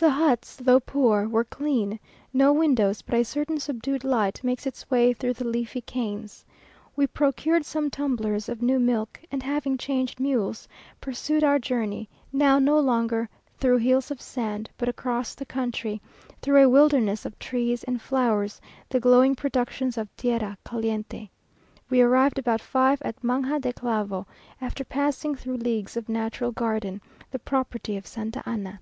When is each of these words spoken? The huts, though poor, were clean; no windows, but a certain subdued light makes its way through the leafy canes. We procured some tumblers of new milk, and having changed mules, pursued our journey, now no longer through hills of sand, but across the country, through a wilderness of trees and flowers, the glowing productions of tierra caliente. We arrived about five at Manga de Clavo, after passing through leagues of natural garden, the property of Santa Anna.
The 0.00 0.10
huts, 0.10 0.54
though 0.54 0.78
poor, 0.78 1.26
were 1.26 1.42
clean; 1.42 1.98
no 2.32 2.52
windows, 2.52 3.02
but 3.02 3.16
a 3.16 3.24
certain 3.24 3.58
subdued 3.58 4.04
light 4.04 4.44
makes 4.44 4.64
its 4.64 4.88
way 4.88 5.12
through 5.12 5.32
the 5.32 5.44
leafy 5.48 5.80
canes. 5.80 6.44
We 6.94 7.08
procured 7.08 7.64
some 7.66 7.90
tumblers 7.90 8.48
of 8.48 8.62
new 8.62 8.78
milk, 8.78 9.18
and 9.32 9.42
having 9.42 9.76
changed 9.76 10.20
mules, 10.20 10.68
pursued 11.00 11.42
our 11.42 11.58
journey, 11.58 12.08
now 12.32 12.60
no 12.60 12.78
longer 12.78 13.28
through 13.58 13.78
hills 13.78 14.12
of 14.12 14.20
sand, 14.22 14.70
but 14.78 14.88
across 14.88 15.34
the 15.34 15.44
country, 15.44 16.00
through 16.42 16.62
a 16.62 16.68
wilderness 16.68 17.26
of 17.26 17.36
trees 17.40 17.82
and 17.82 18.00
flowers, 18.00 18.60
the 18.88 19.00
glowing 19.00 19.34
productions 19.34 19.98
of 19.98 20.08
tierra 20.16 20.56
caliente. 20.64 21.28
We 21.90 22.02
arrived 22.02 22.38
about 22.38 22.60
five 22.60 23.02
at 23.02 23.24
Manga 23.24 23.58
de 23.58 23.72
Clavo, 23.72 24.26
after 24.60 24.84
passing 24.84 25.34
through 25.34 25.56
leagues 25.56 25.96
of 25.96 26.08
natural 26.08 26.52
garden, 26.52 27.00
the 27.32 27.40
property 27.40 27.96
of 27.96 28.06
Santa 28.06 28.44
Anna. 28.48 28.78